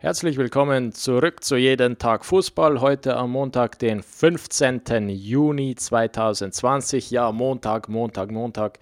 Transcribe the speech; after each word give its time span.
Herzlich 0.00 0.36
willkommen 0.36 0.92
zurück 0.92 1.42
zu 1.42 1.56
Jeden 1.56 1.98
Tag 1.98 2.24
Fußball. 2.24 2.80
Heute 2.80 3.16
am 3.16 3.32
Montag, 3.32 3.80
den 3.80 4.04
15. 4.04 5.08
Juni 5.08 5.74
2020. 5.74 7.10
Ja, 7.10 7.32
Montag, 7.32 7.88
Montag, 7.88 8.30
Montag. 8.30 8.78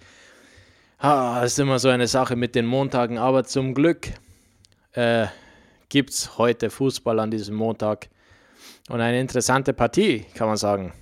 Ah, 0.99 1.41
ist 1.43 1.57
immer 1.57 1.79
so 1.79 1.89
eine 1.89 2.05
Sache 2.05 2.35
mit 2.35 2.53
den 2.53 2.67
Montagen, 2.67 3.17
aber 3.17 3.45
zum 3.45 3.73
Glück 3.73 4.09
äh, 4.91 5.25
gibt 5.89 6.11
es 6.11 6.37
heute 6.37 6.69
Fußball 6.69 7.19
an 7.19 7.31
diesem 7.31 7.55
Montag. 7.55 8.09
Und 8.87 9.01
eine 9.01 9.19
interessante 9.19 9.73
Partie, 9.73 10.23
kann 10.35 10.47
man 10.47 10.57
sagen. 10.57 10.93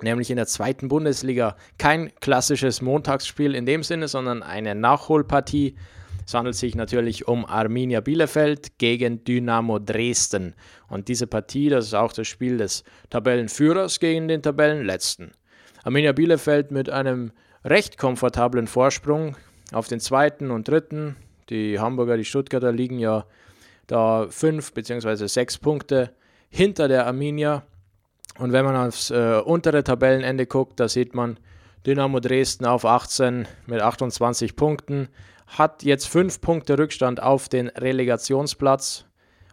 Nämlich 0.00 0.30
in 0.30 0.36
der 0.36 0.46
zweiten 0.46 0.86
Bundesliga. 0.86 1.56
Kein 1.78 2.14
klassisches 2.20 2.80
Montagsspiel 2.80 3.56
in 3.56 3.66
dem 3.66 3.82
Sinne, 3.82 4.06
sondern 4.06 4.44
eine 4.44 4.76
Nachholpartie 4.76 5.74
es 6.24 6.34
handelt 6.34 6.56
sich 6.56 6.74
natürlich 6.74 7.26
um 7.26 7.44
Arminia 7.44 8.00
Bielefeld 8.00 8.78
gegen 8.78 9.24
Dynamo 9.24 9.78
Dresden. 9.78 10.54
Und 10.88 11.08
diese 11.08 11.26
Partie, 11.26 11.68
das 11.68 11.86
ist 11.86 11.94
auch 11.94 12.12
das 12.12 12.28
Spiel 12.28 12.58
des 12.58 12.84
Tabellenführers 13.10 14.00
gegen 14.00 14.28
den 14.28 14.42
Tabellenletzten. 14.42 15.32
Arminia 15.84 16.12
Bielefeld 16.12 16.70
mit 16.70 16.90
einem 16.90 17.32
recht 17.64 17.98
komfortablen 17.98 18.66
Vorsprung 18.66 19.36
auf 19.72 19.88
den 19.88 20.00
zweiten 20.00 20.50
und 20.50 20.68
dritten. 20.68 21.16
Die 21.50 21.78
Hamburger, 21.80 22.16
die 22.16 22.24
Stuttgarter 22.24 22.72
liegen 22.72 22.98
ja 22.98 23.24
da 23.86 24.26
fünf 24.30 24.72
bzw. 24.72 25.26
sechs 25.26 25.58
Punkte 25.58 26.12
hinter 26.50 26.88
der 26.88 27.06
Arminia. 27.06 27.64
Und 28.38 28.52
wenn 28.52 28.64
man 28.64 28.76
aufs 28.76 29.10
äh, 29.10 29.40
untere 29.44 29.84
Tabellenende 29.84 30.46
guckt, 30.46 30.78
da 30.80 30.88
sieht 30.88 31.14
man 31.14 31.38
Dynamo 31.84 32.20
Dresden 32.20 32.64
auf 32.64 32.84
18 32.84 33.46
mit 33.66 33.80
28 33.80 34.54
Punkten 34.54 35.08
hat 35.58 35.82
jetzt 35.82 36.08
fünf 36.08 36.40
Punkte 36.40 36.78
Rückstand 36.78 37.22
auf 37.22 37.48
den 37.48 37.68
Relegationsplatz 37.68 39.04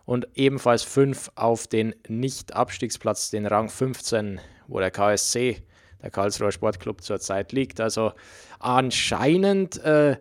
und 0.05 0.27
ebenfalls 0.35 0.84
fünf 0.84 1.30
auf 1.35 1.67
den 1.67 1.94
Nicht-Abstiegsplatz, 2.08 3.31
den 3.31 3.45
Rang 3.45 3.70
15, 3.70 4.39
wo 4.67 4.80
der 4.80 4.91
KSC, 4.91 5.61
der 6.02 6.09
Karlsruher 6.09 6.53
Sportclub, 6.53 7.03
zurzeit 7.03 7.52
liegt. 7.52 7.81
Also 7.81 8.14
anscheinend 8.59 9.83
äh, 9.83 10.17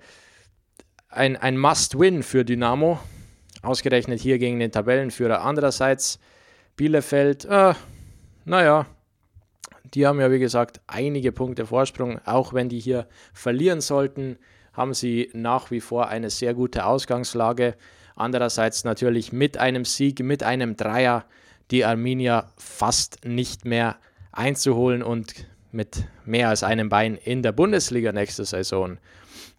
ein, 1.08 1.36
ein 1.36 1.56
Must-Win 1.56 2.24
für 2.24 2.44
Dynamo, 2.44 2.98
ausgerechnet 3.62 4.20
hier 4.20 4.38
gegen 4.38 4.58
den 4.58 4.72
Tabellenführer. 4.72 5.42
Andererseits 5.42 6.18
Bielefeld, 6.76 7.44
äh, 7.44 7.74
naja, 8.44 8.86
die 9.94 10.06
haben 10.06 10.20
ja 10.20 10.30
wie 10.30 10.40
gesagt 10.40 10.80
einige 10.88 11.30
Punkte 11.30 11.66
Vorsprung, 11.66 12.20
auch 12.26 12.52
wenn 12.52 12.68
die 12.68 12.80
hier 12.80 13.06
verlieren 13.32 13.80
sollten 13.80 14.38
haben 14.78 14.94
sie 14.94 15.28
nach 15.34 15.70
wie 15.70 15.80
vor 15.80 16.08
eine 16.08 16.30
sehr 16.30 16.54
gute 16.54 16.86
Ausgangslage. 16.86 17.74
Andererseits 18.16 18.84
natürlich 18.84 19.32
mit 19.32 19.58
einem 19.58 19.84
Sieg, 19.84 20.20
mit 20.20 20.42
einem 20.42 20.76
Dreier 20.76 21.24
die 21.70 21.84
Arminia 21.84 22.50
fast 22.56 23.24
nicht 23.24 23.64
mehr 23.64 23.96
einzuholen 24.32 25.02
und 25.02 25.34
mit 25.72 26.04
mehr 26.24 26.48
als 26.48 26.62
einem 26.62 26.88
Bein 26.88 27.16
in 27.16 27.42
der 27.42 27.52
Bundesliga 27.52 28.12
nächste 28.12 28.44
Saison. 28.44 28.98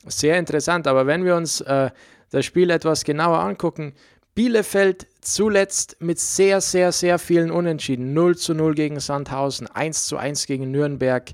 Sehr 0.08 0.40
interessant, 0.40 0.88
aber 0.88 1.06
wenn 1.06 1.26
wir 1.26 1.36
uns 1.36 1.62
äh, 1.62 1.92
das 2.32 2.46
Spiel 2.46 2.70
etwas 2.70 3.04
genauer 3.04 3.40
angucken, 3.40 3.94
Bielefeld 4.36 5.08
zuletzt 5.20 5.98
mit 6.00 6.18
sehr, 6.18 6.62
sehr, 6.62 6.94
sehr 6.94 7.20
vielen 7.20 7.52
Unentschieden. 7.52 8.14
0 8.14 8.38
zu 8.38 8.54
0 8.54 8.74
gegen 8.74 9.00
Sandhausen, 9.00 9.68
1 9.68 10.08
zu 10.08 10.16
1 10.18 10.46
gegen 10.46 10.72
Nürnberg, 10.72 11.30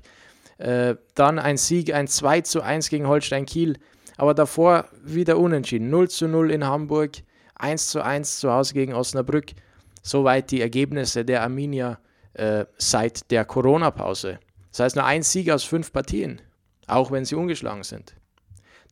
äh, 0.58 0.96
dann 1.14 1.38
ein 1.38 1.56
Sieg, 1.56 1.92
ein 1.92 2.08
2 2.08 2.40
zu 2.42 2.62
1 2.62 2.88
gegen 2.88 3.06
Holstein 3.06 3.46
Kiel. 3.46 3.78
Aber 4.16 4.34
davor 4.34 4.86
wieder 5.04 5.38
unentschieden. 5.38 5.90
0 5.90 6.08
zu 6.08 6.28
0 6.28 6.50
in 6.50 6.64
Hamburg, 6.64 7.18
1 7.56 7.88
zu 7.88 8.02
1 8.02 8.38
zu 8.38 8.50
Hause 8.50 8.74
gegen 8.74 8.94
Osnabrück. 8.94 9.52
Soweit 10.02 10.50
die 10.50 10.60
Ergebnisse 10.60 11.24
der 11.24 11.42
Arminia 11.42 11.98
äh, 12.34 12.64
seit 12.78 13.30
der 13.30 13.44
Corona-Pause. 13.44 14.38
Das 14.70 14.80
heißt 14.80 14.96
nur 14.96 15.04
ein 15.04 15.22
Sieg 15.22 15.50
aus 15.50 15.64
fünf 15.64 15.92
Partien, 15.92 16.40
auch 16.86 17.10
wenn 17.10 17.24
sie 17.24 17.34
ungeschlagen 17.34 17.82
sind. 17.82 18.14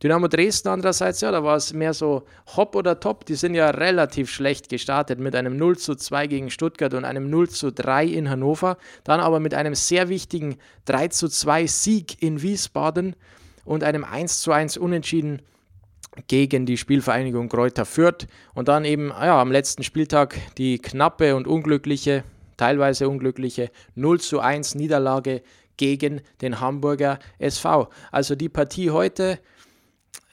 Dynamo 0.03 0.27
Dresden 0.27 0.69
andererseits, 0.69 1.21
ja, 1.21 1.31
da 1.31 1.43
war 1.43 1.55
es 1.55 1.73
mehr 1.73 1.93
so 1.93 2.23
hopp 2.55 2.75
oder 2.75 2.99
top. 2.99 3.25
Die 3.25 3.35
sind 3.35 3.55
ja 3.55 3.69
relativ 3.69 4.29
schlecht 4.29 4.69
gestartet 4.69 5.19
mit 5.19 5.35
einem 5.35 5.57
0 5.57 5.77
zu 5.77 5.95
2 5.95 6.27
gegen 6.27 6.49
Stuttgart 6.49 6.93
und 6.93 7.05
einem 7.05 7.29
0 7.29 7.49
zu 7.49 7.71
3 7.71 8.05
in 8.05 8.29
Hannover. 8.29 8.77
Dann 9.03 9.19
aber 9.19 9.39
mit 9.39 9.53
einem 9.53 9.75
sehr 9.75 10.09
wichtigen 10.09 10.57
3 10.85 11.07
zu 11.09 11.29
2 11.29 11.67
Sieg 11.67 12.21
in 12.21 12.41
Wiesbaden 12.41 13.15
und 13.63 13.83
einem 13.83 14.03
1 14.03 14.41
zu 14.41 14.51
1 14.51 14.77
Unentschieden 14.77 15.41
gegen 16.27 16.65
die 16.65 16.77
Spielvereinigung 16.77 17.49
Kräuter 17.49 17.85
Fürth. 17.85 18.27
Und 18.53 18.67
dann 18.67 18.85
eben 18.85 19.09
ja, 19.09 19.39
am 19.39 19.51
letzten 19.51 19.83
Spieltag 19.83 20.35
die 20.57 20.79
knappe 20.79 21.35
und 21.35 21.47
unglückliche, 21.47 22.23
teilweise 22.57 23.07
unglückliche 23.07 23.69
0 23.95 24.19
zu 24.19 24.39
1 24.39 24.75
Niederlage 24.75 25.41
gegen 25.77 26.21
den 26.41 26.59
Hamburger 26.59 27.19
SV. 27.39 27.89
Also 28.11 28.35
die 28.35 28.49
Partie 28.49 28.91
heute 28.91 29.39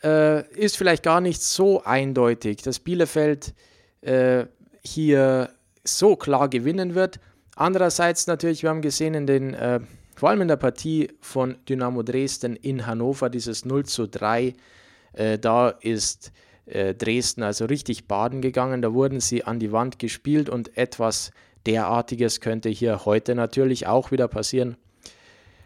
äh, 0.03 0.49
ist 0.55 0.77
vielleicht 0.77 1.03
gar 1.03 1.21
nicht 1.21 1.43
so 1.43 1.83
eindeutig, 1.85 2.63
dass 2.63 2.81
Bielefeld 2.81 3.55
äh, 4.01 4.47
hier 4.83 5.51
so 5.85 6.17
klar 6.17 6.49
gewinnen 6.49 6.95
wird. 6.95 7.21
Andererseits 7.57 8.27
natürlich, 8.27 8.63
wir 8.63 8.71
haben 8.71 8.83
gesehen 8.83 9.15
in 9.15 9.27
den, 9.27 9.55
äh, 9.55 9.81
vor 10.17 10.31
allem 10.31 10.43
in 10.43 10.49
der 10.49 10.57
Partie 10.57 11.09
von 11.21 11.57
Dynamo 11.69 12.03
Dresden 12.03 12.57
in 12.57 12.87
Hannover, 12.87 13.31
dieses 13.31 13.65
0 13.65 13.85
zu 13.85 14.07
3, 14.07 14.55
äh, 15.13 15.39
da 15.39 15.69
ist 15.69 16.33
äh, 16.67 16.95
Dresden 16.95 17.43
also 17.43 17.67
richtig 17.67 18.07
baden 18.09 18.41
gegangen, 18.41 18.83
da 18.83 18.93
wurden 18.93 19.21
sie 19.21 19.45
an 19.45 19.59
die 19.59 19.73
Wand 19.73 19.99
gespielt 19.99 20.49
und 20.49 20.77
etwas 20.77 21.31
derartiges 21.67 22.41
könnte 22.41 22.69
hier 22.69 23.05
heute 23.05 23.35
natürlich 23.35 23.87
auch 23.87 24.11
wieder 24.11 24.29
passieren. 24.29 24.77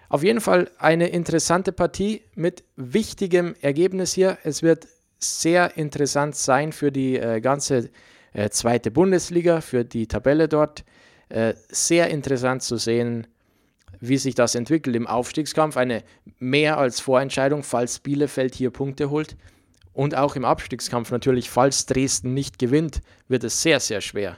Auf 0.08 0.22
jeden 0.22 0.40
Fall 0.40 0.70
eine 0.78 1.08
interessante 1.08 1.72
Partie 1.72 2.22
mit 2.34 2.64
wichtigem 2.76 3.54
Ergebnis 3.60 4.12
hier. 4.12 4.38
Es 4.44 4.62
wird 4.62 4.86
sehr 5.18 5.76
interessant 5.76 6.36
sein 6.36 6.72
für 6.72 6.92
die 6.92 7.16
äh, 7.16 7.40
ganze 7.40 7.90
äh, 8.32 8.50
zweite 8.50 8.90
Bundesliga, 8.90 9.60
für 9.60 9.84
die 9.84 10.06
Tabelle 10.06 10.48
dort. 10.48 10.84
Äh, 11.28 11.54
sehr 11.68 12.08
interessant 12.10 12.62
zu 12.62 12.76
sehen, 12.76 13.26
wie 14.00 14.18
sich 14.18 14.34
das 14.34 14.54
entwickelt 14.54 14.94
im 14.94 15.06
Aufstiegskampf. 15.06 15.76
Eine 15.76 16.04
mehr 16.38 16.78
als 16.78 17.00
Vorentscheidung, 17.00 17.62
falls 17.62 17.98
Bielefeld 17.98 18.54
hier 18.54 18.70
Punkte 18.70 19.10
holt. 19.10 19.36
Und 19.92 20.14
auch 20.14 20.36
im 20.36 20.44
Abstiegskampf 20.44 21.10
natürlich, 21.10 21.50
falls 21.50 21.86
Dresden 21.86 22.34
nicht 22.34 22.58
gewinnt, 22.58 23.00
wird 23.28 23.44
es 23.44 23.62
sehr, 23.62 23.80
sehr 23.80 24.02
schwer, 24.02 24.36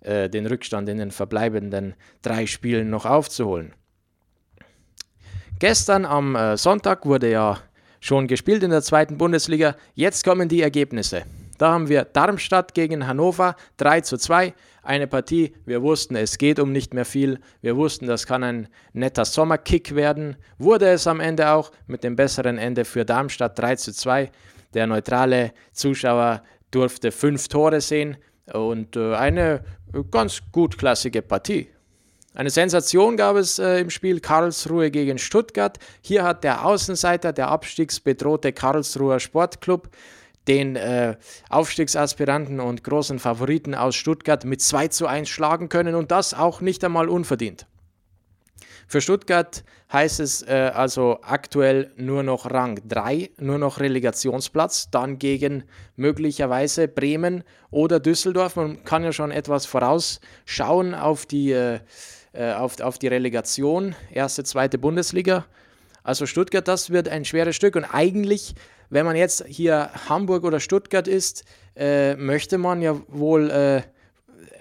äh, 0.00 0.30
den 0.30 0.46
Rückstand 0.46 0.88
in 0.88 0.98
den 0.98 1.10
verbleibenden 1.10 1.94
drei 2.22 2.46
Spielen 2.46 2.88
noch 2.88 3.04
aufzuholen. 3.04 3.74
Gestern 5.60 6.06
am 6.06 6.36
äh, 6.36 6.56
Sonntag 6.56 7.04
wurde 7.04 7.30
ja 7.30 7.58
schon 8.00 8.26
gespielt 8.26 8.62
in 8.62 8.70
der 8.70 8.80
zweiten 8.80 9.18
Bundesliga. 9.18 9.76
Jetzt 9.94 10.24
kommen 10.24 10.48
die 10.48 10.62
Ergebnisse. 10.62 11.24
Da 11.58 11.72
haben 11.72 11.90
wir 11.90 12.04
Darmstadt 12.04 12.72
gegen 12.72 13.06
Hannover 13.06 13.54
3 13.76 14.00
zu 14.00 14.16
2. 14.16 14.54
Eine 14.82 15.06
Partie, 15.06 15.52
wir 15.66 15.82
wussten, 15.82 16.16
es 16.16 16.38
geht 16.38 16.58
um 16.58 16.72
nicht 16.72 16.94
mehr 16.94 17.04
viel. 17.04 17.40
Wir 17.60 17.76
wussten, 17.76 18.06
das 18.06 18.26
kann 18.26 18.42
ein 18.42 18.68
netter 18.94 19.26
Sommerkick 19.26 19.94
werden. 19.94 20.36
Wurde 20.56 20.88
es 20.88 21.06
am 21.06 21.20
Ende 21.20 21.50
auch 21.50 21.72
mit 21.86 22.04
dem 22.04 22.16
besseren 22.16 22.56
Ende 22.56 22.86
für 22.86 23.04
Darmstadt 23.04 23.58
3 23.58 23.76
zu 23.76 23.92
2. 23.92 24.30
Der 24.72 24.86
neutrale 24.86 25.52
Zuschauer 25.74 26.42
durfte 26.70 27.12
fünf 27.12 27.48
Tore 27.48 27.82
sehen 27.82 28.16
und 28.50 28.96
äh, 28.96 29.14
eine 29.14 29.62
ganz 30.10 30.40
gutklassige 30.52 31.20
Partie. 31.20 31.68
Eine 32.32 32.50
Sensation 32.50 33.16
gab 33.16 33.36
es 33.36 33.58
äh, 33.58 33.80
im 33.80 33.90
Spiel 33.90 34.20
Karlsruhe 34.20 34.92
gegen 34.92 35.18
Stuttgart. 35.18 35.78
Hier 36.00 36.22
hat 36.22 36.44
der 36.44 36.64
Außenseiter, 36.64 37.32
der 37.32 37.48
abstiegsbedrohte 37.48 38.52
Karlsruher 38.52 39.18
Sportclub, 39.18 39.88
den 40.46 40.76
äh, 40.76 41.16
Aufstiegsaspiranten 41.48 42.60
und 42.60 42.84
großen 42.84 43.18
Favoriten 43.18 43.74
aus 43.74 43.96
Stuttgart 43.96 44.44
mit 44.44 44.62
2 44.62 44.88
zu 44.88 45.06
1 45.08 45.28
schlagen 45.28 45.68
können 45.68 45.96
und 45.96 46.12
das 46.12 46.32
auch 46.32 46.60
nicht 46.60 46.84
einmal 46.84 47.08
unverdient. 47.08 47.66
Für 48.90 49.00
Stuttgart 49.00 49.62
heißt 49.92 50.18
es 50.18 50.42
äh, 50.42 50.72
also 50.74 51.20
aktuell 51.22 51.92
nur 51.96 52.24
noch 52.24 52.50
Rang 52.50 52.80
3, 52.88 53.30
nur 53.38 53.56
noch 53.56 53.78
Relegationsplatz, 53.78 54.90
dann 54.90 55.20
gegen 55.20 55.62
möglicherweise 55.94 56.88
Bremen 56.88 57.44
oder 57.70 58.00
Düsseldorf. 58.00 58.56
Man 58.56 58.82
kann 58.82 59.04
ja 59.04 59.12
schon 59.12 59.30
etwas 59.30 59.64
vorausschauen 59.64 60.96
auf 60.96 61.24
die, 61.24 61.52
äh, 61.52 61.78
äh, 62.32 62.52
auf, 62.54 62.80
auf 62.80 62.98
die 62.98 63.06
Relegation, 63.06 63.94
erste, 64.12 64.42
zweite 64.42 64.76
Bundesliga. 64.76 65.46
Also 66.02 66.26
Stuttgart, 66.26 66.66
das 66.66 66.90
wird 66.90 67.08
ein 67.08 67.24
schweres 67.24 67.54
Stück. 67.54 67.76
Und 67.76 67.84
eigentlich, 67.84 68.56
wenn 68.88 69.06
man 69.06 69.14
jetzt 69.14 69.44
hier 69.46 69.90
Hamburg 70.08 70.42
oder 70.42 70.58
Stuttgart 70.58 71.06
ist, 71.06 71.44
äh, 71.76 72.16
möchte 72.16 72.58
man 72.58 72.82
ja 72.82 73.00
wohl 73.06 73.50
äh, 73.50 73.82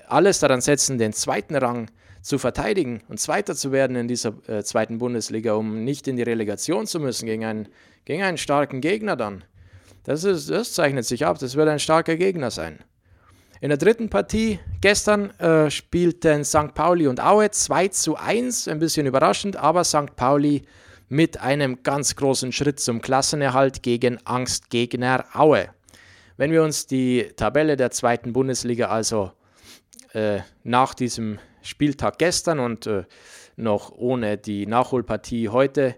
alles 0.07 0.37
daran 0.37 0.61
setzen, 0.61 0.99
den 0.99 1.13
zweiten 1.13 1.55
Rang 1.55 1.89
zu 2.21 2.37
verteidigen 2.37 3.01
und 3.07 3.19
Zweiter 3.19 3.55
zu 3.55 3.71
werden 3.71 3.95
in 3.95 4.07
dieser 4.07 4.33
äh, 4.47 4.63
zweiten 4.63 4.97
Bundesliga, 4.97 5.53
um 5.53 5.83
nicht 5.83 6.07
in 6.07 6.17
die 6.17 6.23
Relegation 6.23 6.87
zu 6.87 6.99
müssen 6.99 7.25
gegen 7.25 7.45
einen, 7.45 7.69
gegen 8.05 8.23
einen 8.23 8.37
starken 8.37 8.81
Gegner 8.81 9.15
dann. 9.15 9.43
Das, 10.03 10.23
ist, 10.23 10.49
das 10.49 10.73
zeichnet 10.73 11.05
sich 11.05 11.25
ab, 11.25 11.39
das 11.39 11.55
wird 11.55 11.69
ein 11.69 11.79
starker 11.79 12.15
Gegner 12.15 12.51
sein. 12.51 12.79
In 13.61 13.69
der 13.69 13.77
dritten 13.77 14.09
Partie 14.09 14.59
gestern 14.79 15.31
äh, 15.39 15.69
spielten 15.69 16.45
St. 16.45 16.73
Pauli 16.73 17.07
und 17.07 17.21
Aue 17.21 17.51
2 17.51 17.89
zu 17.89 18.15
1, 18.15 18.69
ein 18.69 18.79
bisschen 18.79 19.05
überraschend, 19.05 19.57
aber 19.57 19.83
St. 19.83 20.15
Pauli 20.15 20.63
mit 21.09 21.41
einem 21.41 21.83
ganz 21.83 22.15
großen 22.15 22.51
Schritt 22.51 22.79
zum 22.79 23.01
Klassenerhalt 23.01 23.83
gegen 23.83 24.25
Angstgegner 24.25 25.25
Aue. 25.33 25.69
Wenn 26.37 26.51
wir 26.51 26.63
uns 26.63 26.87
die 26.87 27.31
Tabelle 27.35 27.75
der 27.75 27.91
zweiten 27.91 28.31
Bundesliga 28.31 28.87
also 28.87 29.33
äh, 30.13 30.39
nach 30.63 30.93
diesem 30.93 31.39
Spieltag 31.61 32.17
gestern 32.17 32.59
und 32.59 32.87
äh, 32.87 33.03
noch 33.55 33.91
ohne 33.91 34.37
die 34.37 34.65
Nachholpartie 34.65 35.49
heute, 35.49 35.95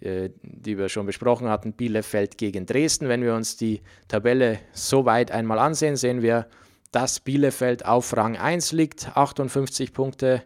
äh, 0.00 0.30
die 0.42 0.76
wir 0.76 0.88
schon 0.88 1.06
besprochen 1.06 1.48
hatten, 1.48 1.72
Bielefeld 1.72 2.38
gegen 2.38 2.66
Dresden. 2.66 3.08
Wenn 3.08 3.22
wir 3.22 3.34
uns 3.34 3.56
die 3.56 3.80
Tabelle 4.08 4.58
so 4.72 5.04
weit 5.04 5.30
einmal 5.30 5.58
ansehen, 5.58 5.96
sehen 5.96 6.22
wir, 6.22 6.46
dass 6.92 7.20
Bielefeld 7.20 7.84
auf 7.84 8.16
Rang 8.16 8.36
1 8.36 8.72
liegt, 8.72 9.16
58 9.16 9.92
Punkte, 9.92 10.42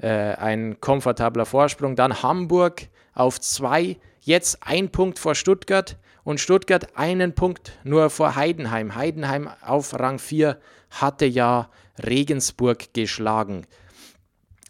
äh, 0.00 0.08
ein 0.08 0.80
komfortabler 0.80 1.46
Vorsprung. 1.46 1.96
Dann 1.96 2.22
Hamburg 2.22 2.88
auf 3.14 3.40
2, 3.40 3.96
jetzt 4.20 4.58
ein 4.62 4.90
Punkt 4.90 5.18
vor 5.18 5.34
Stuttgart 5.34 5.98
und 6.24 6.40
Stuttgart 6.40 6.96
einen 6.96 7.34
Punkt 7.34 7.78
nur 7.84 8.10
vor 8.10 8.36
Heidenheim. 8.36 8.94
Heidenheim 8.94 9.48
auf 9.60 9.98
Rang 9.98 10.18
4 10.18 10.58
hatte 10.90 11.26
ja 11.26 11.70
Regensburg 12.04 12.94
geschlagen. 12.94 13.66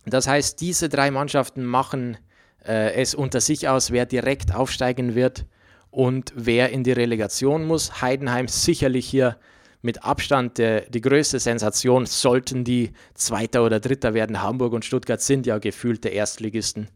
Das 0.05 0.27
heißt, 0.27 0.61
diese 0.61 0.89
drei 0.89 1.11
Mannschaften 1.11 1.65
machen 1.65 2.17
äh, 2.65 2.95
es 2.95 3.15
unter 3.15 3.41
sich 3.41 3.69
aus, 3.69 3.91
wer 3.91 4.07
direkt 4.07 4.55
aufsteigen 4.55 5.15
wird 5.15 5.47
und 5.91 6.33
wer 6.35 6.71
in 6.71 6.85
die 6.85 6.93
Relegation 6.93 7.67
muss. 7.67 8.03
Heidenheim 8.03 8.49
sicherlich 8.49 9.07
hier 9.07 9.37
mit 9.83 10.05
Abstand 10.05 10.59
der, 10.59 10.83
die 10.83 11.01
größte 11.01 11.39
Sensation, 11.39 12.07
sollten 12.07 12.65
die 12.65 12.93
Zweiter 13.15 13.65
oder 13.65 13.81
Dritter 13.81 14.15
werden. 14.15 14.43
Hamburg 14.43 14.73
und 14.73 14.85
Stuttgart 14.85 15.21
sind 15.21 15.47
ja 15.47 15.59
gefühlte 15.59 16.09
Erstligisten. 16.09 16.89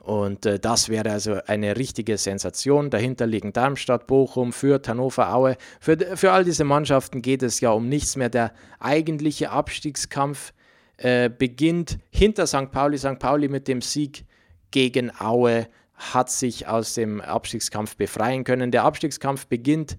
Und 0.00 0.44
äh, 0.44 0.58
das 0.58 0.90
wäre 0.90 1.10
also 1.10 1.38
eine 1.46 1.76
richtige 1.76 2.18
Sensation. 2.18 2.90
Dahinter 2.90 3.26
liegen 3.26 3.54
Darmstadt, 3.54 4.06
Bochum, 4.06 4.52
Fürth, 4.52 4.86
Hannover, 4.86 5.32
Aue. 5.34 5.56
Für, 5.80 5.96
für 6.16 6.32
all 6.32 6.44
diese 6.44 6.64
Mannschaften 6.64 7.22
geht 7.22 7.42
es 7.42 7.60
ja 7.60 7.70
um 7.70 7.88
nichts 7.88 8.14
mehr. 8.16 8.28
Der 8.28 8.52
eigentliche 8.80 9.50
Abstiegskampf 9.50 10.52
äh, 10.96 11.28
beginnt 11.28 11.98
hinter 12.10 12.46
St. 12.46 12.70
Pauli. 12.70 12.98
St. 12.98 13.18
Pauli 13.18 13.48
mit 13.48 13.68
dem 13.68 13.80
Sieg 13.80 14.24
gegen 14.70 15.10
Aue 15.20 15.68
hat 15.94 16.30
sich 16.30 16.66
aus 16.66 16.94
dem 16.94 17.20
Abstiegskampf 17.20 17.96
befreien 17.96 18.44
können. 18.44 18.70
Der 18.70 18.84
Abstiegskampf 18.84 19.46
beginnt 19.46 19.96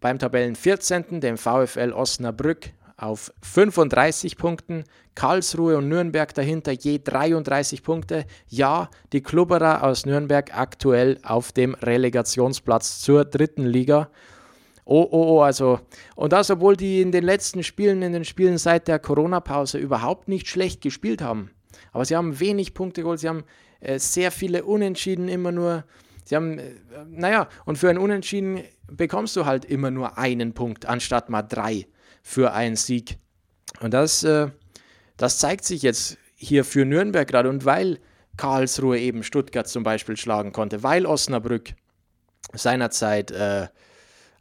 beim 0.00 0.18
Tabellen 0.18 0.56
14., 0.56 1.20
dem 1.20 1.38
VfL 1.38 1.92
Osnabrück 1.92 2.70
auf 2.96 3.32
35 3.42 4.36
Punkten, 4.36 4.84
Karlsruhe 5.14 5.76
und 5.76 5.88
Nürnberg 5.88 6.32
dahinter 6.34 6.72
je 6.72 7.00
33 7.02 7.82
Punkte. 7.82 8.24
Ja, 8.48 8.88
die 9.12 9.22
Klubberer 9.22 9.82
aus 9.82 10.06
Nürnberg 10.06 10.56
aktuell 10.56 11.18
auf 11.22 11.52
dem 11.52 11.74
Relegationsplatz 11.74 13.00
zur 13.00 13.24
dritten 13.24 13.66
Liga. 13.66 14.10
Oh, 14.86 15.08
oh, 15.10 15.36
oh, 15.36 15.40
also, 15.40 15.80
und 16.14 16.32
das, 16.32 16.50
obwohl 16.50 16.76
die 16.76 17.00
in 17.00 17.10
den 17.10 17.24
letzten 17.24 17.62
Spielen, 17.62 18.02
in 18.02 18.12
den 18.12 18.24
Spielen 18.24 18.58
seit 18.58 18.86
der 18.86 18.98
Corona-Pause 18.98 19.78
überhaupt 19.78 20.28
nicht 20.28 20.46
schlecht 20.46 20.82
gespielt 20.82 21.22
haben. 21.22 21.50
Aber 21.92 22.04
sie 22.04 22.16
haben 22.16 22.38
wenig 22.38 22.74
Punkte 22.74 23.02
geholt, 23.02 23.20
sie 23.20 23.28
haben 23.28 23.44
äh, 23.80 23.98
sehr 23.98 24.30
viele 24.30 24.64
Unentschieden 24.64 25.28
immer 25.28 25.52
nur. 25.52 25.84
Sie 26.24 26.36
haben, 26.36 26.58
äh, 26.58 26.72
naja, 27.08 27.48
und 27.64 27.78
für 27.78 27.88
ein 27.88 27.98
Unentschieden 27.98 28.62
bekommst 28.90 29.36
du 29.36 29.46
halt 29.46 29.64
immer 29.64 29.90
nur 29.90 30.18
einen 30.18 30.52
Punkt, 30.52 30.86
anstatt 30.86 31.30
mal 31.30 31.42
drei 31.42 31.86
für 32.22 32.52
einen 32.52 32.76
Sieg. 32.76 33.18
Und 33.80 33.94
das, 33.94 34.22
äh, 34.22 34.48
das 35.16 35.38
zeigt 35.38 35.64
sich 35.64 35.82
jetzt 35.82 36.18
hier 36.34 36.64
für 36.64 36.84
Nürnberg 36.84 37.26
gerade. 37.26 37.48
Und 37.48 37.64
weil 37.64 38.00
Karlsruhe 38.36 38.98
eben 38.98 39.22
Stuttgart 39.22 39.68
zum 39.68 39.82
Beispiel 39.82 40.16
schlagen 40.16 40.52
konnte, 40.52 40.82
weil 40.82 41.06
Osnabrück 41.06 41.74
seinerzeit 42.52 43.30
äh, 43.30 43.68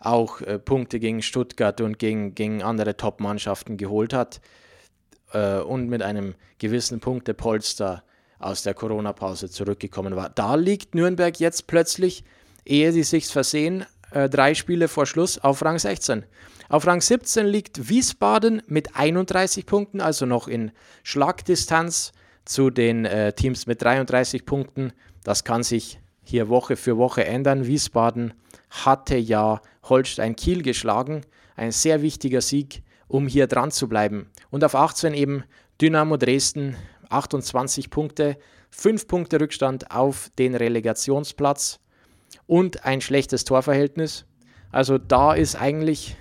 auch 0.05 0.41
äh, 0.41 0.59
Punkte 0.59 0.99
gegen 0.99 1.21
Stuttgart 1.21 1.79
und 1.81 1.99
gegen, 1.99 2.35
gegen 2.35 2.63
andere 2.63 2.97
Top-Mannschaften 2.97 3.77
geholt 3.77 4.13
hat 4.13 4.41
äh, 5.33 5.59
und 5.59 5.89
mit 5.89 6.01
einem 6.01 6.35
gewissen 6.59 6.99
Punktepolster 6.99 8.03
aus 8.39 8.63
der 8.63 8.73
Corona-Pause 8.73 9.49
zurückgekommen 9.49 10.15
war. 10.15 10.29
Da 10.29 10.55
liegt 10.55 10.95
Nürnberg 10.95 11.39
jetzt 11.39 11.67
plötzlich, 11.67 12.23
ehe 12.65 12.91
sie 12.91 13.03
sich 13.03 13.27
versehen, 13.27 13.85
äh, 14.11 14.29
drei 14.29 14.53
Spiele 14.53 14.87
vor 14.87 15.05
Schluss 15.05 15.39
auf 15.39 15.63
Rang 15.63 15.79
16. 15.79 16.25
Auf 16.69 16.87
Rang 16.87 17.01
17 17.01 17.45
liegt 17.45 17.89
Wiesbaden 17.89 18.61
mit 18.67 18.95
31 18.95 19.65
Punkten, 19.65 20.01
also 20.01 20.25
noch 20.25 20.47
in 20.47 20.71
Schlagdistanz 21.03 22.13
zu 22.45 22.69
den 22.69 23.05
äh, 23.05 23.33
Teams 23.33 23.67
mit 23.67 23.81
33 23.81 24.45
Punkten. 24.45 24.91
Das 25.23 25.43
kann 25.43 25.63
sich 25.63 25.99
hier 26.23 26.49
Woche 26.49 26.75
für 26.75 26.97
Woche 26.97 27.25
ändern. 27.25 27.67
Wiesbaden 27.67 28.33
hatte 28.73 29.15
ja 29.15 29.61
Holstein 29.83 30.35
Kiel 30.35 30.63
geschlagen. 30.63 31.21
Ein 31.55 31.71
sehr 31.71 32.01
wichtiger 32.01 32.41
Sieg, 32.41 32.83
um 33.07 33.27
hier 33.27 33.47
dran 33.47 33.71
zu 33.71 33.87
bleiben. 33.87 34.29
Und 34.49 34.63
auf 34.63 34.75
18 34.75 35.13
eben 35.13 35.43
Dynamo 35.79 36.17
Dresden, 36.17 36.75
28 37.09 37.89
Punkte, 37.89 38.37
5 38.71 39.07
Punkte 39.07 39.39
Rückstand 39.39 39.91
auf 39.91 40.31
den 40.39 40.55
Relegationsplatz 40.55 41.79
und 42.47 42.85
ein 42.85 43.01
schlechtes 43.01 43.43
Torverhältnis. 43.43 44.25
Also 44.71 44.97
da 44.97 45.33
ist 45.33 45.55
eigentlich 45.55 46.17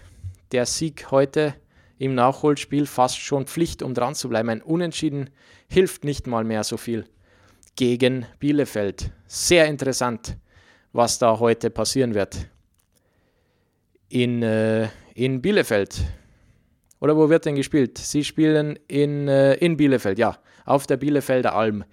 der 0.53 0.67
Sieg 0.67 1.11
heute 1.11 1.55
im 1.97 2.15
Nachholspiel 2.15 2.85
fast 2.85 3.19
schon 3.19 3.47
Pflicht, 3.47 3.83
um 3.83 3.95
dran 3.95 4.15
zu 4.15 4.29
bleiben. 4.29 4.51
Ein 4.51 4.63
Unentschieden 4.63 5.31
hilft 5.69 6.05
nicht 6.05 6.27
mal 6.27 6.45
mehr 6.45 6.65
so 6.65 6.77
viel 6.77 7.07
gegen 7.77 8.27
Bielefeld. 8.39 9.13
Sehr 9.27 9.67
interessant, 9.67 10.37
was 10.93 11.19
da 11.19 11.39
heute 11.39 11.71
passieren 11.71 12.15
wird. 12.15 12.47
In, 14.09 14.43
äh, 14.43 14.89
in 15.15 15.41
Bielefeld. 15.41 16.03
Oder 17.00 17.17
wo 17.17 17.29
wird 17.29 17.47
denn 17.47 17.56
gespielt? 17.56 17.99
Sie 17.99 18.25
spielen 18.25 18.79
in, 18.87 19.27
äh, 19.27 19.55
in 19.55 19.77
Bielefeld, 19.77 20.19
ja, 20.19 20.39
auf 20.65 20.87
der 20.87 20.99
Bielefelder 20.99 21.55
Alm. 21.55 21.85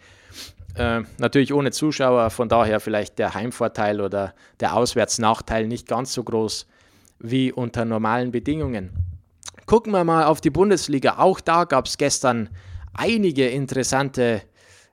Äh, 0.76 1.02
natürlich 1.18 1.54
ohne 1.54 1.72
Zuschauer, 1.72 2.30
von 2.30 2.48
daher 2.48 2.80
vielleicht 2.80 3.18
der 3.20 3.34
Heimvorteil 3.34 4.02
oder 4.02 4.36
der 4.60 4.76
Auswärtsnachteil 4.76 5.68
nicht 5.68 5.88
ganz 5.88 6.14
so 6.14 6.24
groß 6.24 6.68
wie 7.20 7.52
unter 7.52 7.86
normalen 7.86 8.32
Bedingungen. 8.32 8.92
Gucken 9.66 9.92
wir 9.94 10.04
mal 10.04 10.26
auf 10.26 10.42
die 10.42 10.50
Bundesliga. 10.50 11.18
Auch 11.18 11.40
da 11.40 11.64
gab 11.64 11.86
es 11.86 11.98
gestern 11.98 12.50
einige 12.94 13.48
interessante 13.48 14.42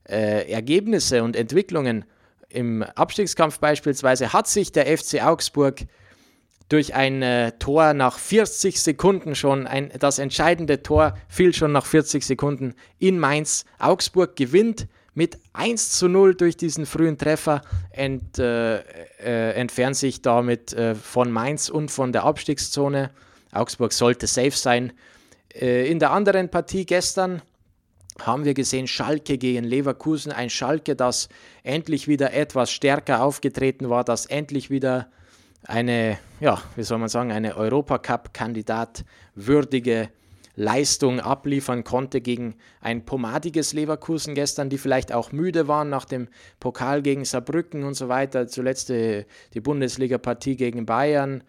äh, 0.08 0.50
Ergebnisse 0.50 1.22
und 1.22 1.36
Entwicklungen. 1.36 2.04
Im 2.48 2.82
Abstiegskampf 2.82 3.58
beispielsweise 3.58 4.32
hat 4.32 4.46
sich 4.46 4.72
der 4.72 4.86
FC 4.86 5.22
Augsburg 5.22 5.86
durch 6.68 6.94
ein 6.94 7.22
äh, 7.22 7.52
Tor 7.58 7.94
nach 7.94 8.18
40 8.18 8.80
Sekunden 8.80 9.34
schon, 9.34 9.66
ein, 9.66 9.92
das 9.98 10.18
entscheidende 10.18 10.82
Tor 10.82 11.16
fiel 11.28 11.54
schon 11.54 11.72
nach 11.72 11.86
40 11.86 12.24
Sekunden 12.24 12.74
in 12.98 13.18
Mainz. 13.18 13.64
Augsburg 13.78 14.36
gewinnt 14.36 14.88
mit 15.14 15.38
1 15.52 15.92
zu 15.92 16.08
0 16.08 16.34
durch 16.34 16.56
diesen 16.56 16.84
frühen 16.84 17.18
Treffer, 17.18 17.62
ent, 17.90 18.38
äh, 18.38 18.78
äh, 18.78 19.52
entfernt 19.54 19.96
sich 19.96 20.22
damit 20.22 20.72
äh, 20.72 20.94
von 20.94 21.30
Mainz 21.30 21.68
und 21.68 21.90
von 21.90 22.12
der 22.12 22.24
Abstiegszone. 22.24 23.10
Augsburg 23.52 23.92
sollte 23.92 24.26
safe 24.26 24.50
sein. 24.50 24.92
Äh, 25.54 25.90
in 25.90 26.00
der 26.00 26.10
anderen 26.10 26.50
Partie 26.50 26.84
gestern 26.84 27.42
haben 28.23 28.44
wir 28.44 28.54
gesehen, 28.54 28.87
Schalke 28.87 29.38
gegen 29.38 29.64
Leverkusen. 29.64 30.32
Ein 30.32 30.50
Schalke, 30.50 30.96
das 30.96 31.28
endlich 31.62 32.08
wieder 32.08 32.32
etwas 32.32 32.70
stärker 32.70 33.23
aufgetreten 33.23 33.90
war, 33.90 34.04
das 34.04 34.26
endlich 34.26 34.70
wieder 34.70 35.08
eine, 35.64 36.18
ja, 36.40 36.61
wie 36.76 36.82
soll 36.82 36.99
man 36.99 37.08
sagen, 37.08 37.32
eine 37.32 37.56
Europacup-Kandidat 37.56 39.04
würdige 39.35 40.11
Leistung 40.56 41.20
abliefern 41.20 41.85
konnte 41.85 42.23
gegen 42.23 42.54
ein 42.80 43.04
pomadiges 43.04 43.75
Leverkusen 43.75 44.35
gestern, 44.35 44.70
die 44.70 44.78
vielleicht 44.78 45.12
auch 45.12 45.30
müde 45.30 45.68
waren 45.68 45.90
nach 45.90 46.06
dem 46.06 46.28
Pokal 46.61 47.02
gegen 47.02 47.26
Saarbrücken 47.26 47.85
und 47.85 47.94
so 47.94 48.08
weiter. 48.08 48.49
Zuletzt 48.49 48.88
die, 48.88 49.26
die 49.52 49.61
Bundesliga-Partie 49.61 50.56
gegen 50.56 50.87
Bayern. 50.87 51.44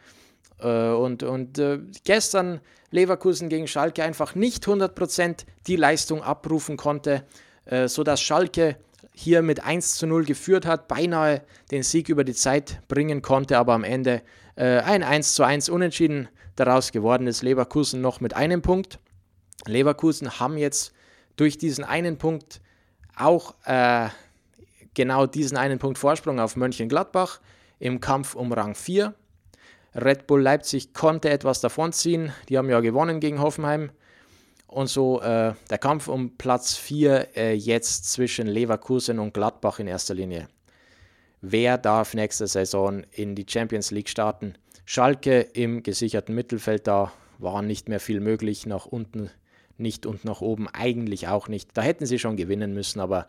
Äh, 0.60 0.90
und 0.90 1.24
und 1.24 1.58
äh, 1.58 1.80
gestern 2.04 2.60
Leverkusen 2.92 3.50
gegen 3.50 3.68
Schalke 3.68 4.04
einfach 4.04 4.36
nicht 4.36 4.66
100% 4.66 5.46
die 5.68 5.76
Leistung 5.76 6.22
abrufen 6.24 6.78
konnte, 6.78 7.24
äh, 7.66 7.88
sodass 7.88 8.22
Schalke 8.22 8.78
hier 9.14 9.42
mit 9.42 9.64
1 9.64 9.96
zu 9.96 10.08
0 10.08 10.26
geführt 10.26 10.66
hat, 10.66 10.88
beinahe 10.88 11.42
den 11.72 11.84
Sieg 11.84 12.08
über 12.10 12.24
die 12.24 12.34
Zeit 12.34 12.82
bringen 12.88 13.22
konnte, 13.22 13.58
aber 13.58 13.74
am 13.74 13.84
Ende 13.84 14.22
äh, 14.56 14.80
ein 14.80 15.04
1 15.04 15.34
zu 15.34 15.44
1 15.44 15.70
Unentschieden 15.70 16.30
daraus 16.56 16.92
geworden 16.92 17.28
ist. 17.28 17.42
Leverkusen 17.42 18.00
noch 18.02 18.22
mit 18.22 18.36
einem 18.36 18.62
Punkt. 18.62 19.00
Leverkusen 19.66 20.40
haben 20.40 20.58
jetzt 20.58 20.94
durch 21.36 21.58
diesen 21.58 21.84
einen 21.84 22.18
Punkt 22.18 22.62
auch 23.16 23.56
äh, 23.66 24.10
genau 24.94 25.26
diesen 25.26 25.58
einen 25.58 25.80
Punkt 25.80 25.98
Vorsprung 25.98 26.40
auf 26.40 26.56
Mönchengladbach 26.56 27.40
im 27.80 28.00
Kampf 28.00 28.36
um 28.36 28.52
Rang 28.52 28.76
4. 28.76 29.14
Red 29.98 30.28
Bull 30.28 30.42
Leipzig 30.42 30.94
konnte 30.94 31.30
etwas 31.30 31.60
davonziehen. 31.60 32.32
Die 32.50 32.58
haben 32.58 32.70
ja 32.70 32.80
gewonnen 32.82 33.20
gegen 33.20 33.42
Hoffenheim. 33.42 33.90
Und 34.68 34.88
so 34.88 35.22
äh, 35.22 35.54
der 35.70 35.78
Kampf 35.80 36.08
um 36.08 36.38
Platz 36.38 36.76
4 36.76 37.36
äh, 37.36 37.54
jetzt 37.54 38.12
zwischen 38.12 38.48
Leverkusen 38.48 39.18
und 39.18 39.34
Gladbach 39.34 39.80
in 39.80 39.88
erster 39.88 40.14
Linie. 40.14 40.50
Wer 41.42 41.78
darf 41.78 42.14
nächste 42.14 42.48
Saison 42.48 43.04
in 43.12 43.34
die 43.34 43.46
Champions 43.48 43.92
League 43.92 44.10
starten? 44.10 44.56
Schalke 44.86 45.42
im 45.42 45.84
gesicherten 45.84 46.36
Mittelfeld, 46.36 46.86
da 46.88 47.12
war 47.40 47.62
nicht 47.62 47.90
mehr 47.90 48.00
viel 48.00 48.20
möglich, 48.20 48.66
nach 48.66 48.86
unten 48.86 49.30
nicht 49.78 50.06
und 50.06 50.26
nach 50.26 50.42
oben 50.42 50.68
eigentlich 50.68 51.28
auch 51.28 51.48
nicht. 51.48 51.70
Da 51.74 51.82
hätten 51.82 52.06
sie 52.06 52.20
schon 52.20 52.38
gewinnen 52.38 52.74
müssen, 52.74 53.00
aber 53.00 53.28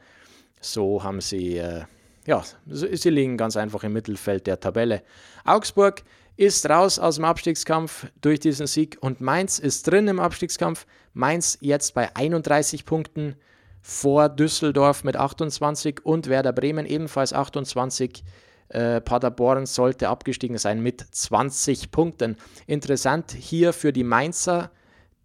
so 0.60 1.02
haben 1.02 1.20
sie, 1.20 1.58
äh, 1.58 1.84
ja, 2.26 2.42
sie 2.66 3.10
liegen 3.10 3.36
ganz 3.36 3.56
einfach 3.56 3.84
im 3.84 3.92
Mittelfeld 3.92 4.46
der 4.46 4.60
Tabelle. 4.60 5.02
Augsburg 5.44 6.02
ist 6.38 6.70
raus 6.70 7.00
aus 7.00 7.16
dem 7.16 7.24
Abstiegskampf 7.24 8.06
durch 8.20 8.38
diesen 8.38 8.68
Sieg 8.68 8.96
und 9.00 9.20
Mainz 9.20 9.58
ist 9.58 9.88
drin 9.88 10.06
im 10.06 10.20
Abstiegskampf. 10.20 10.86
Mainz 11.12 11.58
jetzt 11.60 11.94
bei 11.94 12.14
31 12.14 12.84
Punkten 12.84 13.34
vor 13.82 14.28
Düsseldorf 14.28 15.02
mit 15.02 15.16
28 15.16 16.06
und 16.06 16.28
Werder 16.28 16.52
Bremen 16.52 16.86
ebenfalls 16.86 17.32
28. 17.32 18.22
Äh, 18.68 19.00
Paderborn 19.00 19.66
sollte 19.66 20.08
abgestiegen 20.08 20.58
sein 20.58 20.80
mit 20.80 21.04
20 21.10 21.90
Punkten. 21.90 22.36
Interessant 22.68 23.32
hier 23.32 23.72
für 23.72 23.92
die 23.92 24.04
Mainzer, 24.04 24.70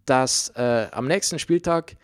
dass 0.06 0.48
äh, 0.56 0.88
am 0.90 1.06
nächsten 1.06 1.38
Spieltag 1.38 1.94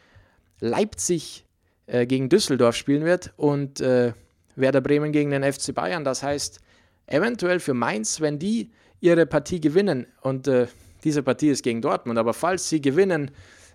Leipzig 0.60 1.46
äh, 1.86 2.06
gegen 2.06 2.28
Düsseldorf 2.28 2.76
spielen 2.76 3.04
wird 3.04 3.32
und 3.36 3.80
äh, 3.80 4.12
Werder 4.54 4.80
Bremen 4.80 5.10
gegen 5.10 5.30
den 5.30 5.42
FC 5.42 5.74
Bayern. 5.74 6.04
Das 6.04 6.22
heißt, 6.22 6.60
eventuell 7.06 7.58
für 7.58 7.74
Mainz, 7.74 8.20
wenn 8.20 8.38
die 8.38 8.70
ihre 9.00 9.26
Partie 9.26 9.60
gewinnen 9.60 10.06
und 10.22 10.46
äh, 10.48 10.66
diese 11.04 11.22
Partie 11.22 11.48
ist 11.48 11.62
gegen 11.62 11.80
Dortmund, 11.80 12.18
aber 12.18 12.34
falls 12.34 12.68
sie 12.68 12.80
gewinnen, 12.80 13.30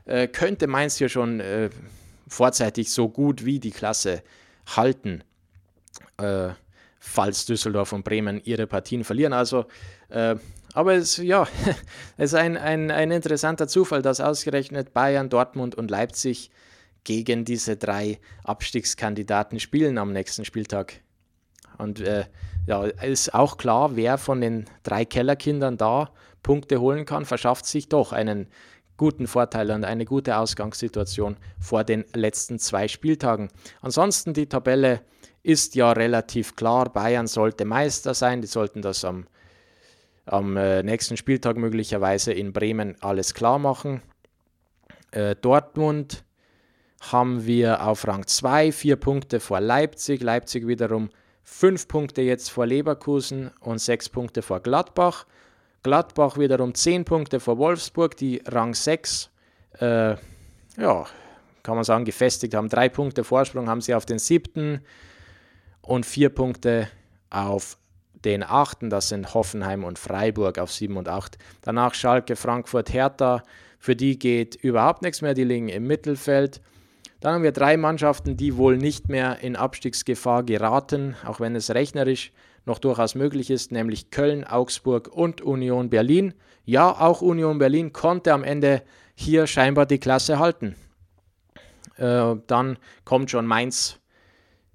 äh, 0.06 0.28
könnte 0.28 0.68
Mainz 0.68 0.98
hier 0.98 1.10
schon 1.10 1.40
äh, 1.40 1.70
vorzeitig 2.28 2.92
so 2.92 3.10
gut 3.10 3.46
wie 3.46 3.60
die 3.60 3.72
Klasse 3.72 4.22
halten, 4.76 5.24
äh, 6.18 6.50
falls 7.00 7.46
Düsseldorf 7.46 7.94
und 7.94 8.04
Bremen 8.04 8.42
ihre 8.44 8.68
Partien 8.68 9.04
verlieren. 9.04 9.34
Also, 9.34 9.66
äh, 10.10 10.36
aber 10.74 10.94
es, 10.96 11.18
ja, 11.18 11.48
es 12.18 12.32
ist 12.32 12.36
ein, 12.36 12.58
ein, 12.58 12.92
ein 12.92 13.12
interessanter 13.12 13.68
Zufall, 13.68 14.02
dass 14.02 14.22
ausgerechnet 14.22 14.94
Bayern, 14.94 15.30
Dortmund 15.30 15.76
und 15.76 15.90
Leipzig 15.90 16.52
gegen 17.04 17.46
diese 17.46 17.78
drei 17.78 18.20
Abstiegskandidaten 18.44 19.60
spielen 19.60 19.98
am 19.98 20.12
nächsten 20.12 20.44
Spieltag. 20.44 21.02
Und 21.78 22.00
äh, 22.02 22.26
ja, 22.68 22.84
ist 22.84 23.34
auch 23.34 23.58
klar, 23.58 23.96
wer 23.96 24.18
von 24.18 24.42
den 24.42 24.66
drei 24.84 25.06
Kellerkindern 25.06 25.78
da 25.78 26.10
Punkte 26.44 26.80
holen 26.80 27.06
kann, 27.06 27.26
verschafft 27.26 27.66
sich 27.66 27.90
doch 27.90 28.12
einen 28.12 28.48
guten 28.98 29.28
Vorteil 29.28 29.72
und 29.72 29.84
eine 29.84 30.06
gute 30.06 30.38
Ausgangssituation 30.38 31.38
vor 31.60 31.84
den 31.84 32.06
letzten 32.14 32.60
zwei 32.60 32.88
Spieltagen. 32.88 33.50
Ansonsten 33.82 34.34
die 34.34 34.48
Tabelle 34.48 35.02
ist 35.44 35.76
ja 35.76 35.92
relativ 35.92 36.56
klar. 36.56 36.90
Bayern 36.90 37.28
sollte 37.28 37.66
Meister 37.66 38.14
sein. 38.14 38.42
Die 38.42 38.48
sollten 38.48 38.82
das 38.82 39.06
am, 39.06 39.28
am 40.26 40.58
äh, 40.58 40.82
nächsten 40.82 41.18
Spieltag 41.18 41.58
möglicherweise 41.58 42.34
in 42.34 42.54
Bremen 42.54 42.96
alles 43.02 43.34
klar 43.34 43.60
machen. 43.60 44.02
Äh, 45.12 45.36
Dortmund 45.36 46.24
haben 47.12 47.46
wir 47.46 47.86
auf 47.86 48.08
Rang 48.08 48.26
2, 48.26 48.72
vier 48.72 48.96
Punkte 48.96 49.40
vor 49.40 49.62
Leipzig. 49.62 50.24
Leipzig 50.24 50.68
wiederum 50.68 51.10
fünf 51.46 51.88
Punkte 51.88 52.24
jetzt 52.24 52.50
vor 52.50 52.66
Leverkusen 52.66 53.52
und 53.62 53.80
sechs 53.80 54.10
Punkte 54.10 54.42
vor 54.42 54.60
Gladbach. 54.60 55.26
Gladbach 55.84 56.38
wiederum 56.38 56.74
10 56.74 57.06
Punkte 57.06 57.40
vor 57.40 57.60
Wolfsburg, 57.60 58.18
die 58.18 58.42
Rang 58.48 58.74
6, 58.74 59.30
äh, 59.80 60.16
ja, 60.78 61.06
kann 61.62 61.76
man 61.76 61.84
sagen, 61.84 62.06
gefestigt 62.06 62.56
haben. 62.56 62.70
Drei 62.70 62.90
Punkte 62.90 63.24
Vorsprung 63.24 63.70
haben 63.70 63.82
sie 63.82 63.94
auf 63.94 64.06
den 64.06 64.18
siebten 64.18 64.82
und 65.82 66.06
vier 66.06 66.30
Punkte 66.30 66.90
auf 67.30 67.78
den 68.14 68.42
achten. 68.42 68.90
Das 68.90 69.10
sind 69.10 69.36
Hoffenheim 69.36 69.84
und 69.84 70.00
Freiburg 70.00 70.58
auf 70.58 70.72
7 70.72 70.98
und 70.98 71.08
8. 71.08 71.38
Danach 71.62 71.94
Schalke, 71.94 72.36
Frankfurt, 72.36 72.92
Hertha. 72.92 73.44
Für 73.78 73.96
die 73.96 74.18
geht 74.18 74.56
überhaupt 74.56 75.04
nichts 75.04 75.22
mehr. 75.22 75.36
Die 75.36 75.44
liegen 75.44 75.70
im 75.70 75.86
Mittelfeld. 75.86 76.62
Dann 77.26 77.34
haben 77.34 77.44
wir 77.44 77.54
drei 77.54 77.76
Mannschaften, 77.76 78.38
die 78.38 78.56
wohl 78.56 78.78
nicht 78.78 79.10
mehr 79.10 79.40
in 79.40 79.56
Abstiegsgefahr 79.56 80.44
geraten, 80.44 81.16
auch 81.26 81.40
wenn 81.40 81.56
es 81.56 81.74
rechnerisch 81.74 82.32
noch 82.66 82.78
durchaus 82.78 83.16
möglich 83.16 83.50
ist, 83.50 83.72
nämlich 83.72 84.12
Köln, 84.12 84.44
Augsburg 84.44 85.08
und 85.08 85.42
Union 85.42 85.90
Berlin. 85.90 86.36
Ja, 86.66 86.92
auch 86.92 87.24
Union 87.24 87.58
Berlin 87.58 87.92
konnte 87.94 88.32
am 88.32 88.44
Ende 88.44 88.84
hier 89.16 89.48
scheinbar 89.48 89.88
die 89.88 89.98
Klasse 89.98 90.38
halten. 90.38 90.76
Äh, 91.98 92.36
dann 92.46 92.78
kommt 93.06 93.32
schon 93.32 93.48
Mainz, 93.48 94.00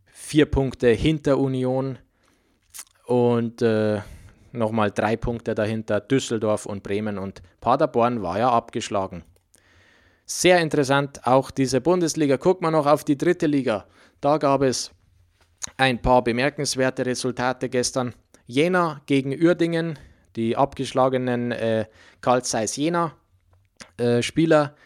vier 0.07 0.47
Punkte 0.47 0.89
hinter 0.89 1.39
Union 1.39 2.01
und 3.07 3.63
äh, 3.63 4.01
nochmal 4.51 4.91
drei 4.91 5.17
Punkte 5.17 5.55
dahinter 5.55 6.01
Düsseldorf 6.01 6.67
und 6.67 6.83
Bremen 6.83 7.17
und 7.17 7.43
Paderborn 7.61 8.23
war 8.23 8.41
ja 8.41 8.51
abgeschlagen. 8.51 9.23
Sehr 10.33 10.61
interessant 10.61 11.27
auch 11.27 11.51
diese 11.51 11.81
Bundesliga. 11.81 12.37
Guck 12.37 12.63
mal 12.63 12.71
noch 12.71 12.87
auf 12.87 13.03
die 13.03 13.19
dritte 13.19 13.49
Liga. 13.49 13.87
Da 14.21 14.39
gab 14.39 14.63
es 14.63 14.93
ein 15.77 16.01
paar 16.01 16.23
bemerkenswerte 16.23 17.05
Resultate 17.05 17.69
gestern. 17.69 18.15
Jena 18.47 19.01
gegen 19.07 19.33
Uerdingen, 19.33 19.99
die 20.37 20.57
abgeschlagenen 20.57 21.51
äh, 21.51 21.87
Carl 22.21 22.45
Zeiss 22.45 22.77
Jena 22.77 23.17
äh, 23.97 24.23
Spieler, 24.23 24.77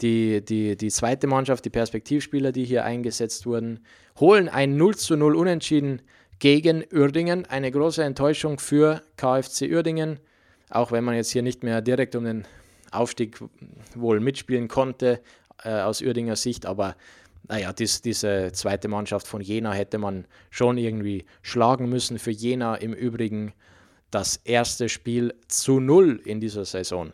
die, 0.00 0.42
die, 0.42 0.78
die 0.78 0.90
zweite 0.90 1.26
Mannschaft, 1.26 1.66
die 1.66 1.70
Perspektivspieler, 1.70 2.50
die 2.50 2.64
hier 2.64 2.86
eingesetzt 2.86 3.44
wurden, 3.44 3.84
holen 4.18 4.48
ein 4.48 4.78
0 4.78 4.96
zu 4.96 5.14
0 5.18 5.36
Unentschieden 5.36 6.00
gegen 6.38 6.82
Uerdingen. 6.90 7.44
Eine 7.44 7.70
große 7.70 8.02
Enttäuschung 8.02 8.58
für 8.58 9.02
KfC 9.18 9.70
Uerdingen, 9.70 10.20
auch 10.70 10.90
wenn 10.90 11.04
man 11.04 11.16
jetzt 11.16 11.32
hier 11.32 11.42
nicht 11.42 11.62
mehr 11.64 11.82
direkt 11.82 12.16
um 12.16 12.24
den 12.24 12.46
Aufstieg 12.96 13.38
wohl 13.94 14.20
mitspielen 14.20 14.68
konnte 14.68 15.20
äh, 15.62 15.80
aus 15.80 16.02
Uerdinger 16.02 16.36
Sicht, 16.36 16.66
aber 16.66 16.96
naja, 17.48 17.72
dies, 17.72 18.02
diese 18.02 18.50
zweite 18.52 18.88
Mannschaft 18.88 19.26
von 19.26 19.40
Jena 19.40 19.72
hätte 19.72 19.98
man 19.98 20.26
schon 20.50 20.78
irgendwie 20.78 21.24
schlagen 21.42 21.88
müssen. 21.88 22.18
Für 22.18 22.32
Jena 22.32 22.74
im 22.74 22.92
Übrigen 22.92 23.52
das 24.10 24.36
erste 24.44 24.88
Spiel 24.88 25.34
zu 25.46 25.78
null 25.78 26.20
in 26.24 26.40
dieser 26.40 26.64
Saison. 26.64 27.12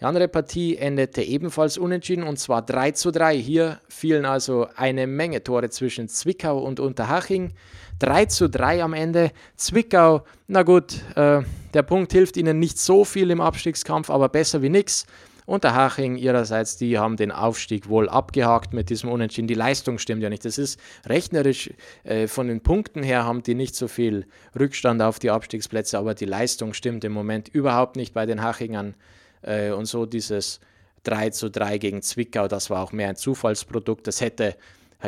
Die 0.00 0.04
andere 0.04 0.28
Partie 0.28 0.76
endete 0.76 1.22
ebenfalls 1.22 1.76
unentschieden 1.76 2.22
und 2.22 2.38
zwar 2.38 2.62
3 2.62 2.92
zu 2.92 3.10
3. 3.10 3.36
Hier 3.36 3.80
fielen 3.88 4.26
also 4.26 4.68
eine 4.76 5.08
Menge 5.08 5.42
Tore 5.42 5.70
zwischen 5.70 6.08
Zwickau 6.08 6.58
und 6.58 6.78
Unterhaching. 6.78 7.52
3 7.98 8.26
zu 8.26 8.48
3 8.48 8.84
am 8.84 8.92
Ende. 8.92 9.32
Zwickau, 9.56 10.24
na 10.46 10.62
gut, 10.62 11.02
äh, 11.16 11.42
der 11.74 11.82
Punkt 11.82 12.12
hilft 12.12 12.36
ihnen 12.36 12.58
nicht 12.58 12.78
so 12.78 13.04
viel 13.04 13.30
im 13.30 13.40
Abstiegskampf, 13.40 14.10
aber 14.10 14.28
besser 14.28 14.62
wie 14.62 14.68
nichts. 14.68 15.06
Und 15.48 15.64
der 15.64 15.74
Haching 15.74 16.16
ihrerseits, 16.16 16.76
die 16.76 16.98
haben 16.98 17.16
den 17.16 17.32
Aufstieg 17.32 17.88
wohl 17.88 18.10
abgehakt 18.10 18.74
mit 18.74 18.90
diesem 18.90 19.08
Unentschieden. 19.08 19.48
Die 19.48 19.54
Leistung 19.54 19.98
stimmt 19.98 20.22
ja 20.22 20.28
nicht. 20.28 20.44
Das 20.44 20.58
ist 20.58 20.78
rechnerisch 21.06 21.70
äh, 22.04 22.26
von 22.26 22.48
den 22.48 22.60
Punkten 22.60 23.02
her 23.02 23.24
haben 23.24 23.42
die 23.42 23.54
nicht 23.54 23.74
so 23.74 23.88
viel 23.88 24.26
Rückstand 24.58 25.00
auf 25.00 25.18
die 25.18 25.30
Abstiegsplätze, 25.30 25.96
aber 25.96 26.14
die 26.14 26.26
Leistung 26.26 26.74
stimmt 26.74 27.02
im 27.04 27.12
Moment 27.12 27.48
überhaupt 27.48 27.96
nicht 27.96 28.12
bei 28.12 28.26
den 28.26 28.42
Hachingern. 28.42 28.94
Äh, 29.40 29.70
und 29.70 29.86
so 29.86 30.04
dieses 30.04 30.60
3 31.04 31.30
zu 31.30 31.50
3 31.50 31.78
gegen 31.78 32.02
Zwickau, 32.02 32.46
das 32.46 32.68
war 32.68 32.82
auch 32.82 32.92
mehr 32.92 33.08
ein 33.08 33.16
Zufallsprodukt. 33.16 34.06
Das 34.06 34.20
hätte 34.20 34.54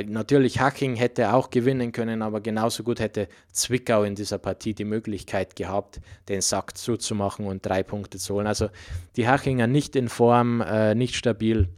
natürlich 0.06 0.60
Hacking 0.60 0.94
hätte 0.94 1.32
auch 1.34 1.50
gewinnen 1.50 1.92
können, 1.92 2.22
aber 2.22 2.40
genauso 2.40 2.82
gut 2.82 3.00
hätte 3.00 3.28
Zwickau 3.52 4.04
in 4.04 4.14
dieser 4.14 4.38
Partie 4.38 4.74
die 4.74 4.84
Möglichkeit 4.84 5.56
gehabt, 5.56 6.00
den 6.28 6.40
Sack 6.40 6.76
zuzumachen 6.78 7.46
und 7.46 7.66
drei 7.66 7.82
Punkte 7.82 8.18
zu 8.18 8.34
holen. 8.34 8.46
Also 8.46 8.68
die 9.16 9.26
Hachinger 9.26 9.66
nicht 9.66 9.96
in 9.96 10.08
Form, 10.08 10.60
äh, 10.60 10.94
nicht 10.94 11.16
stabil 11.16 11.68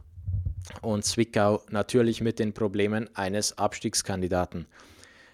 und 0.81 1.03
Zwickau 1.05 1.61
natürlich 1.69 2.21
mit 2.21 2.39
den 2.39 2.53
Problemen 2.53 3.09
eines 3.15 3.57
Abstiegskandidaten. 3.57 4.67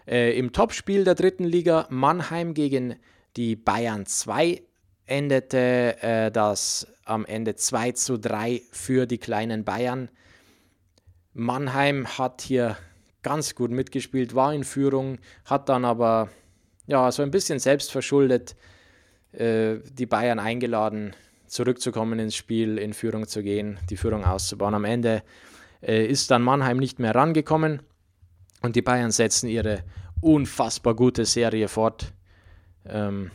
Äh, 0.07 0.37
Im 0.37 0.53
Topspiel 0.53 1.03
der 1.03 1.15
dritten 1.15 1.43
Liga 1.43 1.85
Mannheim 1.89 2.53
gegen 2.53 2.95
die 3.35 3.55
Bayern 3.55 4.05
2 4.05 4.61
endete 5.05 6.01
äh, 6.01 6.31
das 6.31 6.87
am 7.05 7.25
Ende 7.25 7.55
2 7.55 7.91
zu 7.91 8.17
3 8.17 8.61
für 8.71 9.05
die 9.05 9.17
kleinen 9.17 9.65
Bayern. 9.65 10.09
Mannheim 11.39 12.05
hat 12.17 12.41
hier 12.41 12.77
ganz 13.23 13.55
gut 13.55 13.71
mitgespielt, 13.71 14.35
war 14.35 14.53
in 14.53 14.65
Führung, 14.65 15.19
hat 15.45 15.69
dann 15.69 15.85
aber 15.85 16.29
ja 16.85 17.11
so 17.11 17.23
ein 17.23 17.31
bisschen 17.31 17.59
selbstverschuldet 17.59 18.55
äh, 19.31 19.77
die 19.91 20.05
Bayern 20.05 20.39
eingeladen, 20.39 21.15
zurückzukommen 21.47 22.19
ins 22.19 22.35
Spiel, 22.35 22.77
in 22.77 22.93
Führung 22.93 23.25
zu 23.25 23.41
gehen, 23.41 23.79
die 23.89 23.95
Führung 23.95 24.25
auszubauen. 24.25 24.73
Am 24.73 24.83
Ende 24.83 25.23
äh, 25.81 26.05
ist 26.05 26.29
dann 26.29 26.41
Mannheim 26.41 26.77
nicht 26.77 26.99
mehr 26.99 27.15
rangekommen 27.15 27.83
und 28.61 28.75
die 28.75 28.81
Bayern 28.81 29.11
setzen 29.11 29.47
ihre 29.47 29.83
unfassbar 30.21 30.93
gute 30.93 31.23
Serie 31.23 31.69
fort. 31.69 32.11
Ähm, 32.85 33.31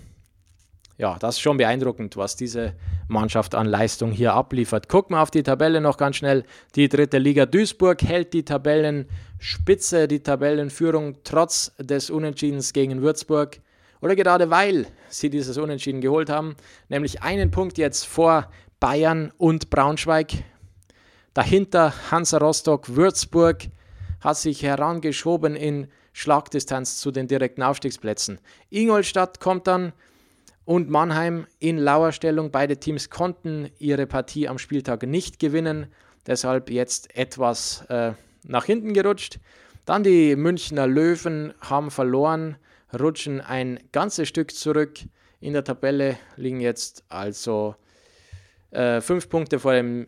ja, 0.96 1.18
das 1.18 1.36
ist 1.36 1.40
schon 1.40 1.56
beeindruckend, 1.56 2.16
was 2.16 2.36
diese 2.36 2.74
Mannschaft 3.08 3.54
an 3.54 3.66
Leistung 3.66 4.12
hier 4.12 4.34
abliefert. 4.34 4.88
Gucken 4.88 5.16
wir 5.16 5.22
auf 5.22 5.30
die 5.30 5.42
Tabelle 5.42 5.80
noch 5.80 5.96
ganz 5.96 6.16
schnell. 6.16 6.44
Die 6.76 6.88
dritte 6.88 7.18
Liga 7.18 7.46
Duisburg 7.46 8.02
hält 8.02 8.32
die 8.32 8.44
Tabellenspitze, 8.44 10.06
die 10.06 10.22
Tabellenführung 10.22 11.16
trotz 11.24 11.72
des 11.78 12.10
Unentschiedens 12.10 12.72
gegen 12.72 13.02
Würzburg. 13.02 13.60
Oder 14.00 14.14
gerade 14.14 14.50
weil 14.50 14.86
sie 15.08 15.30
dieses 15.30 15.58
Unentschieden 15.58 16.00
geholt 16.00 16.30
haben, 16.30 16.56
nämlich 16.88 17.22
einen 17.22 17.50
Punkt 17.50 17.76
jetzt 17.78 18.06
vor 18.06 18.50
Bayern 18.78 19.32
und 19.36 19.70
Braunschweig. 19.70 20.32
Dahinter 21.32 21.92
Hansa 22.10 22.38
Rostock, 22.38 22.94
Würzburg 22.94 23.64
hat 24.20 24.36
sich 24.36 24.62
herangeschoben 24.62 25.56
in 25.56 25.88
Schlagdistanz 26.12 26.98
zu 26.98 27.10
den 27.10 27.26
direkten 27.26 27.62
Aufstiegsplätzen. 27.62 28.38
Ingolstadt 28.70 29.40
kommt 29.40 29.66
dann 29.66 29.92
und 30.64 30.90
Mannheim 30.90 31.46
in 31.58 31.78
Lauerstellung. 31.78 32.50
Beide 32.50 32.78
Teams 32.78 33.10
konnten 33.10 33.70
ihre 33.78 34.06
Partie 34.06 34.48
am 34.48 34.58
Spieltag 34.58 35.02
nicht 35.04 35.38
gewinnen, 35.38 35.86
deshalb 36.26 36.70
jetzt 36.70 37.14
etwas 37.16 37.84
äh, 37.88 38.12
nach 38.44 38.64
hinten 38.64 38.94
gerutscht. 38.94 39.38
Dann 39.84 40.02
die 40.02 40.36
Münchner 40.36 40.86
Löwen 40.86 41.52
haben 41.60 41.90
verloren, 41.90 42.56
rutschen 42.98 43.40
ein 43.40 43.80
ganzes 43.92 44.28
Stück 44.28 44.52
zurück 44.52 44.98
in 45.40 45.52
der 45.52 45.64
Tabelle, 45.64 46.16
liegen 46.36 46.60
jetzt 46.60 47.04
also 47.10 47.74
äh, 48.70 49.00
fünf, 49.02 49.28
Punkte 49.28 49.58
vor 49.58 49.74
dem, 49.74 50.06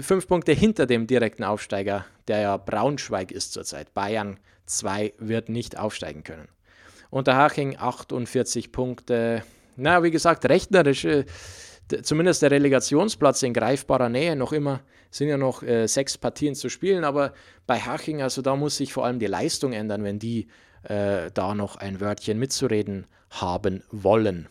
fünf 0.00 0.28
Punkte 0.28 0.52
hinter 0.52 0.86
dem 0.86 1.06
direkten 1.06 1.42
Aufsteiger, 1.42 2.06
der 2.28 2.40
ja 2.40 2.56
Braunschweig 2.56 3.32
ist 3.32 3.52
zurzeit. 3.52 3.92
Bayern 3.94 4.38
2 4.66 5.14
wird 5.18 5.48
nicht 5.48 5.76
aufsteigen 5.76 6.22
können. 6.22 6.48
Unterhaching 7.10 7.76
48 7.78 8.72
Punkte, 8.72 9.42
na, 9.76 10.02
wie 10.02 10.10
gesagt, 10.10 10.48
rechnerisch, 10.48 11.04
äh, 11.04 11.24
zumindest 12.02 12.42
der 12.42 12.50
Relegationsplatz 12.50 13.42
in 13.42 13.52
greifbarer 13.52 14.08
Nähe 14.08 14.36
noch 14.36 14.52
immer, 14.52 14.80
sind 15.10 15.28
ja 15.28 15.36
noch 15.36 15.62
äh, 15.62 15.86
sechs 15.86 16.18
Partien 16.18 16.54
zu 16.54 16.68
spielen, 16.68 17.04
aber 17.04 17.32
bei 17.66 17.78
Haching, 17.78 18.22
also 18.22 18.42
da 18.42 18.56
muss 18.56 18.76
sich 18.76 18.92
vor 18.92 19.04
allem 19.04 19.18
die 19.18 19.26
Leistung 19.26 19.72
ändern, 19.72 20.04
wenn 20.04 20.18
die 20.18 20.48
äh, 20.82 21.30
da 21.32 21.54
noch 21.54 21.76
ein 21.76 22.00
Wörtchen 22.00 22.38
mitzureden 22.38 23.06
haben 23.30 23.82
wollen. 23.90 24.48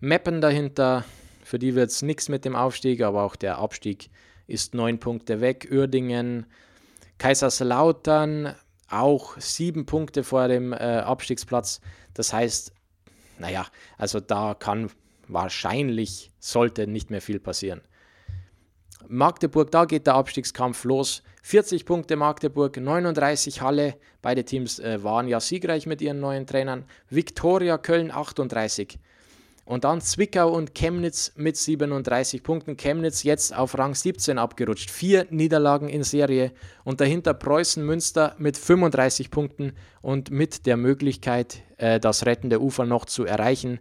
Meppen 0.00 0.40
dahinter, 0.40 1.04
für 1.42 1.58
die 1.58 1.74
wird 1.74 1.90
es 1.90 2.02
nichts 2.02 2.28
mit 2.28 2.44
dem 2.44 2.56
Aufstieg, 2.56 3.02
aber 3.02 3.22
auch 3.22 3.36
der 3.36 3.58
Abstieg 3.58 4.10
ist 4.46 4.74
neun 4.74 4.98
Punkte 4.98 5.40
weg. 5.40 5.68
Uerdingen, 5.70 6.46
Kaiserslautern 7.18 8.54
auch 8.88 9.38
sieben 9.38 9.86
Punkte 9.86 10.22
vor 10.22 10.48
dem 10.48 10.72
äh, 10.72 10.76
Abstiegsplatz. 10.76 11.80
Das 12.14 12.32
heißt, 12.32 12.72
naja, 13.38 13.66
also 13.98 14.20
da 14.20 14.54
kann 14.54 14.90
wahrscheinlich, 15.28 16.30
sollte 16.38 16.86
nicht 16.86 17.10
mehr 17.10 17.20
viel 17.20 17.40
passieren. 17.40 17.80
Magdeburg, 19.08 19.70
da 19.70 19.84
geht 19.84 20.06
der 20.06 20.14
Abstiegskampf 20.14 20.84
los. 20.84 21.22
40 21.42 21.84
Punkte 21.84 22.16
Magdeburg, 22.16 22.76
39 22.76 23.60
Halle. 23.60 23.94
Beide 24.20 24.44
Teams 24.44 24.80
äh, 24.80 25.02
waren 25.04 25.28
ja 25.28 25.38
siegreich 25.38 25.86
mit 25.86 26.02
ihren 26.02 26.18
neuen 26.18 26.46
Trainern. 26.46 26.84
Viktoria 27.08 27.78
Köln 27.78 28.10
38. 28.10 28.98
Und 29.66 29.82
dann 29.82 30.00
Zwickau 30.00 30.48
und 30.48 30.76
Chemnitz 30.76 31.32
mit 31.34 31.56
37 31.56 32.44
Punkten. 32.44 32.76
Chemnitz 32.76 33.24
jetzt 33.24 33.54
auf 33.54 33.76
Rang 33.76 33.96
17 33.96 34.38
abgerutscht. 34.38 34.90
Vier 34.90 35.26
Niederlagen 35.30 35.88
in 35.88 36.04
Serie. 36.04 36.52
Und 36.84 37.00
dahinter 37.00 37.34
Preußen 37.34 37.84
Münster 37.84 38.36
mit 38.38 38.56
35 38.56 39.32
Punkten 39.32 39.72
und 40.02 40.30
mit 40.30 40.66
der 40.66 40.76
Möglichkeit, 40.76 41.62
äh, 41.78 41.98
das 41.98 42.24
rettende 42.26 42.62
Ufer 42.62 42.86
noch 42.86 43.06
zu 43.06 43.24
erreichen. 43.24 43.80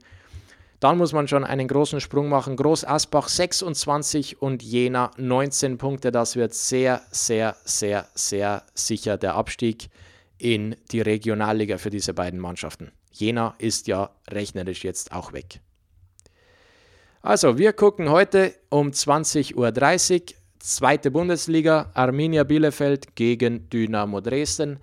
Dann 0.80 0.98
muss 0.98 1.14
man 1.14 1.28
schon 1.28 1.44
einen 1.44 1.68
großen 1.68 2.02
Sprung 2.02 2.30
machen. 2.30 2.56
Groß 2.56 2.84
Asbach 2.84 3.28
26 3.28 4.42
und 4.42 4.64
Jena 4.64 5.12
19 5.18 5.78
Punkte. 5.78 6.12
Das 6.12 6.36
wird 6.36 6.56
sehr, 6.56 7.04
sehr, 7.12 7.56
sehr, 7.64 8.08
sehr 8.16 8.64
sicher 8.74 9.18
der 9.18 9.36
Abstieg 9.36 9.90
in 10.40 10.76
die 10.92 11.02
Regionalliga 11.02 11.78
für 11.78 11.92
diese 11.92 12.16
beiden 12.16 12.40
Mannschaften. 12.40 12.92
Jena 13.12 13.54
ist 13.60 13.86
ja 13.86 14.10
rechnerisch 14.28 14.84
jetzt 14.84 15.12
auch 15.12 15.32
weg. 15.32 15.60
Also, 17.26 17.58
wir 17.58 17.74
gucken 17.74 18.12
heute 18.12 18.54
um 18.70 18.92
20.30 18.92 19.56
Uhr 19.56 20.36
zweite 20.60 21.10
Bundesliga, 21.10 21.90
Arminia 21.96 22.44
Bielefeld 22.44 23.16
gegen 23.16 23.68
Dynamo 23.72 24.22
Dresden. 24.22 24.78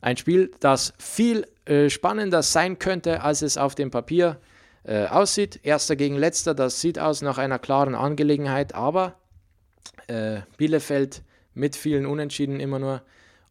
Ein 0.00 0.16
Spiel, 0.16 0.50
das 0.60 0.94
viel 0.98 1.46
äh, 1.66 1.90
spannender 1.90 2.42
sein 2.42 2.78
könnte, 2.78 3.20
als 3.20 3.42
es 3.42 3.58
auf 3.58 3.74
dem 3.74 3.90
Papier 3.90 4.40
äh, 4.84 5.04
aussieht. 5.04 5.60
Erster 5.64 5.96
gegen 5.96 6.16
letzter, 6.16 6.54
das 6.54 6.80
sieht 6.80 6.98
aus 6.98 7.20
nach 7.20 7.36
einer 7.36 7.58
klaren 7.58 7.94
Angelegenheit, 7.94 8.74
aber 8.74 9.16
äh, 10.06 10.40
Bielefeld 10.56 11.20
mit 11.52 11.76
vielen 11.76 12.06
Unentschieden 12.06 12.58
immer 12.58 12.78
nur 12.78 13.02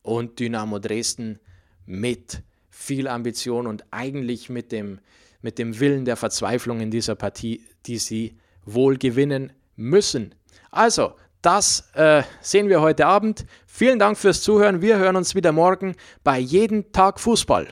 und 0.01 0.39
Dynamo 0.39 0.79
Dresden 0.79 1.39
mit 1.85 2.41
viel 2.71 3.07
Ambition 3.07 3.67
und 3.67 3.85
eigentlich 3.91 4.49
mit 4.49 4.71
dem 4.71 4.97
mit 5.45 5.59
dem 5.59 5.79
Willen 5.79 6.05
der 6.05 6.15
Verzweiflung 6.15 6.81
in 6.81 6.89
dieser 6.89 7.13
Partie, 7.13 7.63
die 7.85 7.99
sie 7.99 8.35
wohl 8.65 8.97
gewinnen 8.97 9.53
müssen. 9.75 10.33
Also, 10.71 11.13
das 11.43 11.87
äh, 11.93 12.23
sehen 12.41 12.67
wir 12.67 12.81
heute 12.81 13.05
Abend. 13.05 13.45
Vielen 13.67 13.99
Dank 13.99 14.17
fürs 14.17 14.41
Zuhören. 14.41 14.81
Wir 14.81 14.97
hören 14.97 15.15
uns 15.15 15.35
wieder 15.35 15.51
morgen 15.51 15.95
bei 16.23 16.39
Jeden 16.39 16.91
Tag 16.91 17.19
Fußball. 17.19 17.67